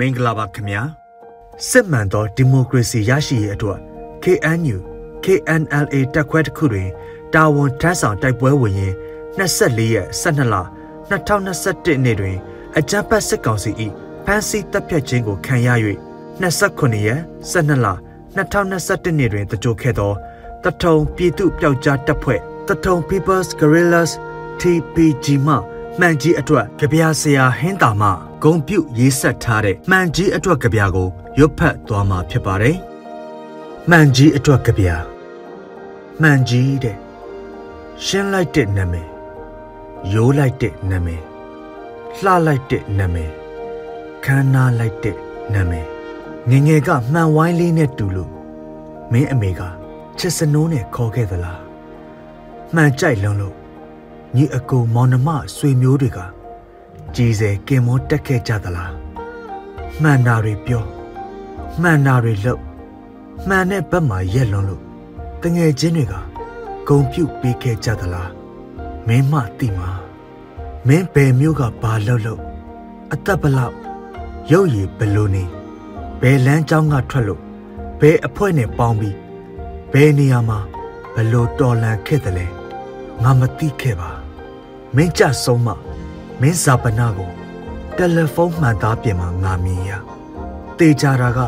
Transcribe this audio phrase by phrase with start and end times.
[0.00, 0.82] မင်္ဂလာပါခင်ဗျာ
[1.68, 3.78] စစ်မှန်သောဒီမိုကရေစီရရှိရေးအတွက်
[4.24, 4.78] KNU
[5.24, 6.88] KNLA တက်ခွဲတစ်ခုတွင်
[7.34, 8.94] တာဝန်ထမ်းဆောင်တိုက်ပွဲဝင်ရင်
[9.38, 10.56] 24ရက်12လ
[11.10, 12.36] 2021နေ့တွင်
[12.78, 13.70] အကြမ်းဖက်စစ်ကောင်စီ၏
[14.24, 15.68] ဖမ်းဆီးတပ်ဖြတ်ခြင်းကိုခံရ၍
[16.40, 17.20] 29ရက်
[17.52, 17.86] 12လ
[18.36, 20.12] 2021နေ့တွင်တကြိုခဲ့သော
[20.64, 24.10] တထုံပြည်သူပျောက်ကြားတပ်ဖွဲ့တထုံ People's Guerrillas
[24.60, 25.54] TPG မှ
[25.98, 31.08] မှန်ကြီးအတွက်ကြပြဆရာဟင်းတာမှ ဂုံပြုတ်ရေးဆက်ထားတဲ့မှန်ကြီးအတွက်ကြပြကို
[31.38, 32.76] ရွတ်ဖတ်သွားမှာဖြစ်ပါတယ်။
[33.90, 34.86] မှန်ကြီးအတွက်ကြပြ
[36.20, 36.96] မှန်ကြီးတဲ့
[38.04, 39.08] ရှင်းလိုက်တဲ့နာမည်
[40.12, 41.22] ရိုးလိုက်တဲ့နာမည်
[42.18, 43.30] လှလိုက်တဲ့နာမည်
[44.24, 45.16] ခမ်းနားလိုက်တဲ့
[45.54, 45.86] နာမည်
[46.50, 48.30] ငငယ်ကမှန်ဝိုင်းလေးနဲ့တူလို့
[49.12, 49.60] မင်းအမေက
[50.18, 51.60] ချစ်စနိုးနဲ့ခေါ်ခဲ့သလား
[52.74, 53.54] မှန်ကြိုက်လုံးလို့
[54.36, 56.18] ညီအကိုမောင်နှမဆွေမျိုးတွေက
[57.16, 58.92] ကြည်စဲကင်မွန်းတက်ခဲ့ကြသလား
[60.02, 60.84] မှန်တာတွေပြော
[61.80, 62.62] မှန်တာတွေလုပ်
[63.48, 64.82] မှန်တဲ့ဘက်မှာရက်လွန်လို့
[65.42, 66.14] တငယ်ချင်းတွေက
[66.88, 68.30] ဂုံပြုတ်ပေးခဲ့ကြသလား
[69.06, 69.90] မင်းမသိမှာ
[70.86, 72.40] မင်းဘယ်မျိုးကဘာလုပ်လို့
[73.12, 73.76] အသက်ဘလောက်
[74.50, 75.44] ရုပ်ရည်ဘလို့နေ
[76.20, 77.42] ဘယ်လမ်းကြောင်းကထွက်လို့
[78.00, 79.16] ဘယ်အဖွဲနဲ့ပေါင်းပြီး
[79.92, 80.58] ဘယ်နေရာမှာ
[81.14, 82.46] ဘလို့တော်လန်ခဲ့တယ်လဲ
[83.22, 84.10] ငါမသိခဲ့ပါ
[84.96, 85.68] မင်းကြဆုံးမ
[86.40, 87.30] မင်းဇာပနာကို
[87.96, 89.90] တယ်လီဖုန်းမှန်သားပြင်မှာငါမြင်ရ
[90.78, 91.38] တေချာတာက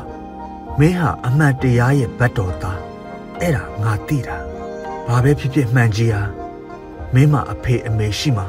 [0.78, 2.80] မင်းဟာအမှန်တရားရဲ့ဘတ်တော်သား
[3.40, 4.36] အဲ့ဒါငါသိတာ
[5.06, 6.22] ဘာပဲဖြစ်ဖြစ်မှန်ကြီးဟာ
[7.14, 8.46] မင်းမအဖေအမေရှိမှာ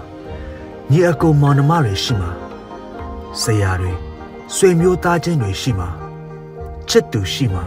[0.91, 2.31] ညီအကိုမောင်နှမတွေရှိမှာ
[3.41, 3.93] ဆရာတွေ
[4.55, 5.89] ဆွေမျိုးသားချင်းတွေရှိမှာ
[6.89, 7.63] ချစ်သူရှိမှာ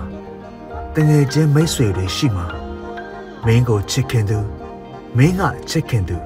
[0.95, 2.47] တငယ်ချင်းမိတ်ဆွေတွေရှိမှာ
[3.47, 4.39] မင်းကိုချစ်ခင်သူ
[5.17, 6.17] မင်းကချစ်ခင်သူ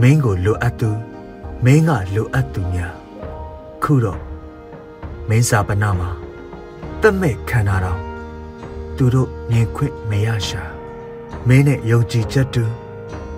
[0.00, 0.90] မင်းကိုလိုအပ်သူ
[1.64, 2.94] မင်းကလိုအပ်သူများ
[3.82, 4.20] ခုတော့
[5.28, 6.10] မင်းစာပနာမှာ
[7.02, 8.00] တမဲ့ခံရတော့
[8.96, 10.62] သူတို့မြင်ခွင့်မရရှာ
[11.48, 12.64] မင်းနဲ့ယုံကြည်ချက်တူ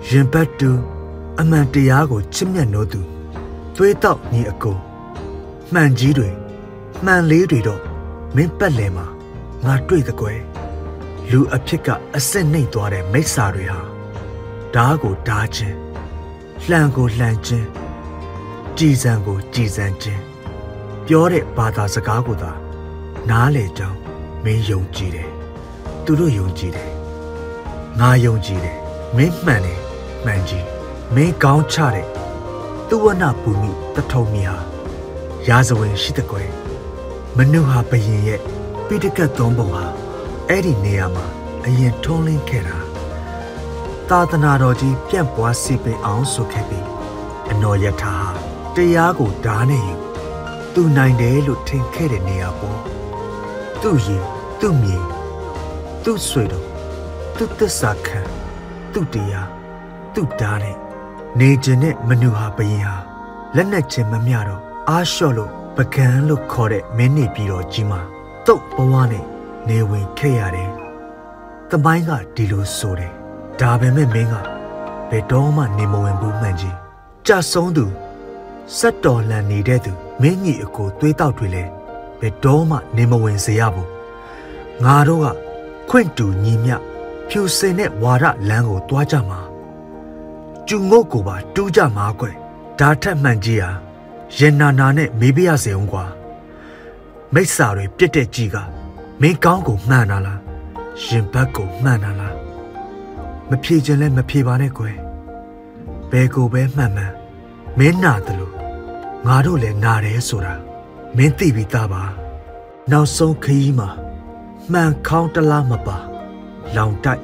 [0.09, 0.69] ရင်ပတ်တူ
[1.39, 3.01] အမှန်တရားကိုချစ်မြတ်နိုးသူ
[3.75, 4.77] သွေးတောက်ညီအကို
[5.73, 6.29] မှန်ကြီးတွေ
[7.05, 7.81] မှန်လေးတွေတော့
[8.35, 9.05] မင်းပတ်လဲမှာ
[9.65, 10.39] ငါတွေ့တကွယ်
[11.31, 13.81] လူအဖြစ်ကအစ်စ်နှိမ့်သွားတဲ့မိစ္ဆာတွေဟာ
[14.75, 15.77] ဓားကိုဓားချင်း
[16.69, 17.69] လှန်ကိုလှန်ချင်း
[18.81, 20.23] ကြည်စံကိုကြည်စံချင်း
[21.07, 22.51] ပြောတဲ့ဘာသာစကားကိုသာ
[23.29, 23.97] နားလေကြောင်း
[24.43, 25.29] မင်းယုံကြည်တယ်
[26.05, 26.91] သူတို့ယုံကြည်တယ်
[27.99, 28.77] ငါယုံကြည်တယ်
[29.17, 29.79] မင်းမှန်တယ်
[30.25, 30.65] မှန်ကြီး
[31.15, 32.07] မင်းကောင်းချတဲ့
[32.87, 34.57] သူဝနပူမိတထုံမီဟာ
[35.47, 36.49] ရာဇဝင်ရှိတဲ့ကွယ်
[37.37, 38.41] မနုဟာဘယင်ရဲ့
[38.87, 39.85] ပိဋကတ်သုံးပုံဟာ
[40.49, 41.25] အဲ့ဒီနေရာမှာ
[41.65, 42.77] အရင်ထုံးလင်းခဲ့တာ
[44.09, 46.87] သာသနာတော်ကြီးပြန့်ပွားစီပင်အောင်ဆိုခဲ့ပြီး
[47.49, 49.95] အနော်ယထာဟာ တရားကိုဓာနဲ့ယူ
[50.73, 52.79] သူနိုင်တယ်လို့ထင်ခဲ့တဲ့နေရာပေါ်
[53.81, 54.23] သူ့ရင်
[54.59, 54.97] သူ့မြေ
[56.03, 56.65] သူ့ဆွေတော်
[57.37, 58.19] သူ့သစ္စာခံ
[58.93, 59.49] သူ့တရား
[60.13, 60.77] သူ့ဓာနဲ့
[61.39, 62.95] နေခြင်းနဲ့မနူဟာဘယင်ဟာ
[63.55, 68.01] လက်နဲ့ချင်းမမျှတော့အားလျှော့လို့ပကံလို့ခေါ်တဲ့မင်းနေပြီးတော့ကြီးမှာ
[68.47, 69.25] တုတ်ဘဝနဲ့
[69.67, 70.69] နေဝင်ခဲ့ရတယ်။
[71.69, 73.13] တမိုင်းကဒီလိုဆိုတယ်။
[73.59, 74.35] ဒါပေမဲ့မင်းက
[75.09, 76.75] ဘယ်တော့မှနေမဝင်ဘူးမှန်ကြီး။
[77.27, 77.85] ကြဆုံးသူ
[78.77, 79.91] စက်တော်လန်နေတဲ့သူ
[80.21, 81.63] မင်းကြီးအကိုသွေးတောက်တွေလဲ
[82.19, 83.89] ဘယ်တော့မှနေမဝင်စေရဘူး။
[84.83, 85.27] ငါတို့က
[85.89, 86.75] ခွင့်တူညီမျှ
[87.29, 89.39] ဖြူစင်တဲ့ဝါရလမ်းကိုတွားကြမှာ။
[90.67, 92.35] ကျုံငုတ်ကိုပါတူးကြမှာကွယ်။
[92.79, 93.71] ဒါထက်မှန်ကြီးဟာ
[94.37, 96.05] ရင်နာနာနဲ့မေးပြရစေအောင်ကွာ
[97.33, 98.57] မိစ္ဆာတွေပြစ်တဲ့ကြီးက
[99.21, 100.39] မင်းကောင်းကိုမှန်တာလား
[101.05, 102.35] ရင်ဘတ်ကိုမှန်တာလား
[103.49, 104.97] မဖြေခြင်းလဲမဖြေပါနဲ့ကွယ်
[106.11, 107.13] ဘယ်ကိုပဲမှန်မှန်
[107.77, 108.58] မင်းနာတယ်လို့
[109.25, 110.55] ငါတို့လည်းနာတယ်ဆိုတာ
[111.17, 112.03] မင်းသိပြီးသားပါ
[112.91, 113.89] နောက်ဆုံးခရီးမှာ
[114.71, 115.97] မှန်ခေါင်းတလားမပါ
[116.75, 117.23] လောင်တိုက်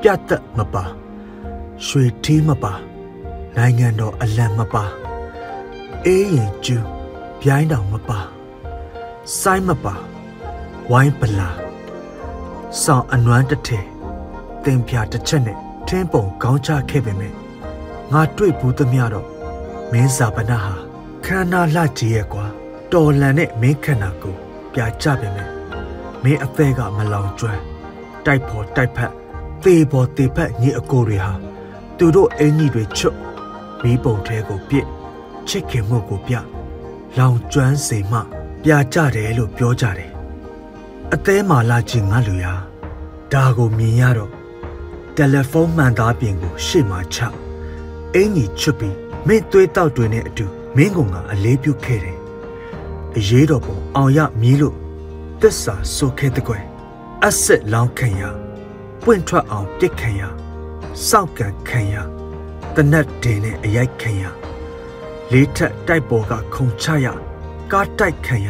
[0.00, 0.84] ပြတ်သက်မပါ
[1.86, 2.72] ရွှေထီးမပါ
[3.56, 4.84] နိုင်ငံတော်အလံမပါ
[6.04, 6.86] အေးရင်ကျူး
[7.40, 8.18] ပြိုင်းတောင်မပါ
[9.40, 9.94] စိုင်းမပါ
[10.90, 11.48] ဝိုင်းပလာ
[12.82, 13.86] ဆောင်အနွမ်းတစ်ထည်
[14.64, 15.58] တင်ပြတစ်ချက်နဲ့
[15.88, 17.32] ထင်းပုံကောင်းချခဲ့ပေမဲ့
[18.12, 19.28] ငါတွေ့ဘူးသမျှတော့
[19.92, 20.74] မင်းစာပနာဟာ
[21.26, 22.46] ခန္ဓာလှကြီးရဲ့ကွာ
[22.92, 24.34] တော်လန်တဲ့မင်းခန္ဓာကို
[24.72, 25.48] ပြကြပေမဲ့
[26.22, 27.60] မင်းအသေးကမလောင်ကျွမ်း
[28.26, 29.12] တိုက်ဖို့တိုက်ဖက်
[29.64, 31.32] သေပေါ်သေဖက်ညီအကိုတွေဟာ
[31.98, 33.16] သူတို့အင်ကြီးတွေချွတ်
[33.82, 34.86] မီးပုံထဲကိုပြစ်
[35.48, 36.34] ချစ်ခင်မှုကိုပြ
[37.18, 38.20] လောင်ကျွမ်းစေမှ
[38.62, 40.10] ပြကြတယ်လို့ပြောကြတယ်
[41.12, 42.54] အသေးမာလာချင်းငါလူရာ
[43.32, 44.32] ဒါကိုမြင်ရတော့
[45.16, 47.18] တယ်လီဖုန်းမှန်သားပြင်ကိုရှေ့မှာချ
[48.14, 48.96] အင်ကြီးချွတ်ပြီး
[49.26, 52.18] မင်းသွေးတောက်တွေနဲ့အတူ မင်းကငါအလေးပြုတ်ခဲ့တယ်
[53.16, 54.76] အရေးတော်ပုံအောင်ရမည်လို့
[55.40, 56.64] သစ္စာဆိုခဲ့တဲ့ကွယ်
[57.24, 58.22] အဆက်လောင်းခံရ
[59.04, 60.22] ပွင့်ထွက်အောင်ပြစ်ခံရ
[61.08, 61.94] စောက်ကန်ခံရ
[62.74, 64.24] တနတ်တင်နဲ့အရိုက်ခံရ
[65.32, 67.06] လေးထက်တိုက်ပေါ်ကခုံချရ
[67.72, 68.48] ကားတိုက်ခံရ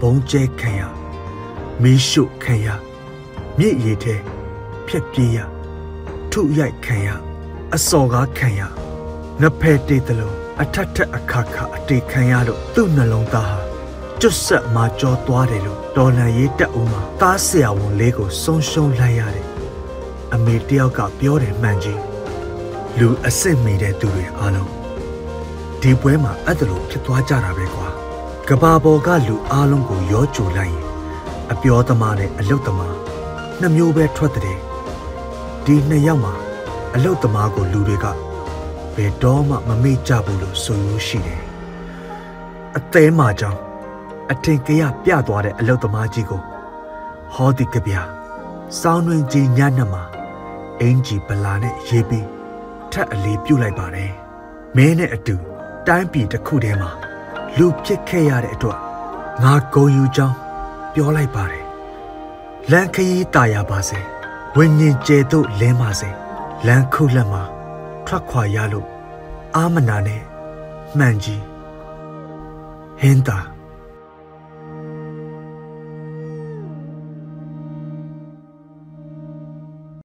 [0.00, 0.82] ဘုံကျဲခံရ
[1.82, 2.68] မီးရှို့ခံရ
[3.58, 4.16] မြစ်ရည်ထဲ
[4.86, 5.38] ဖြက်ပြေးရ
[6.32, 7.08] ထုရိုက်ခံရ
[7.74, 8.60] အစော်ကားခံရ
[9.40, 13.60] ငဖဲတေးတလုံး အထက်ထက်အခါခါအတေခံရလို့သူ့နှလုံးသားဟာ
[14.20, 19.46] ကျွတ်ဆက်မှာကြောသွားတယ်လို့တော်လန်ရေးတက်ဦးမှာသားဆရာဝန်လေးကိုဆုံးရှုံးလိုက်ရတယ်
[20.34, 22.00] အမေတယောက်ကပြောတယ်မှန်ကြီး
[22.98, 24.70] လူအစ်စ်မိတဲ့သူတွေအားလုံး
[25.80, 27.88] ဒီပွဲမှာအဲ့ဒါလိုဖြစ်သွားကြတာပဲကွာ
[28.48, 30.86] ကဘာပေါ်ကလူအားလုံးကိုရောကြိုလိုက်ရင်
[31.52, 32.94] အပြောသမားနဲ့အလုတ်သမား
[33.60, 34.58] နှစ်မျိုးပဲထွက်တဲ့
[35.64, 36.32] ဒီနှစ်ယောက်မှာ
[36.94, 38.29] အလုတ်သမားကိုလူတွေကဘ
[39.04, 41.42] ယ်တော့မှမမေ့ကြဘူးလို့ဆိုလို့ရှိတယ်
[42.76, 43.60] အသေးမှကြောင့်
[44.30, 46.42] အထင်ကရပြသွားတဲ့အလုတ်သမားကြီးကို
[47.34, 48.02] ဟောဒီကဗျာ
[48.80, 50.02] စောင်းတွင်ကြီးညနှမှာ
[50.80, 52.26] အင်ဂျီပလာနဲ့ရေးပြီး
[52.92, 54.12] ထပ်အလေးပြုတ်လိုက်ပါတယ်
[54.76, 55.36] မင်းနဲ့အတူ
[55.86, 56.90] တိုင်းပြည်တစ်ခုထဲမှာ
[57.58, 58.78] လူဖြစ်ခဲ့ရတဲ့အတွက်
[59.42, 60.36] ငါဂုံယူကြောင်း
[60.94, 61.64] ပြောလိုက်ပါတယ်
[62.70, 63.98] လန်ခရီးတာယာပါစေ
[64.56, 66.10] ဝိညာဉ်ကျဲတို့လင်းပါစေ
[66.66, 67.42] လန်ခုလက်မှာ
[68.06, 68.88] ထွက်ခွာရလို့
[69.56, 70.22] အာမနာနဲ့
[70.98, 71.42] မှန်ကြီး
[73.00, 73.38] ဟင်းသာ